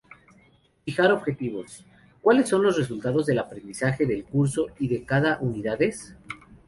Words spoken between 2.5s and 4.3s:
los resultados del aprendizaje del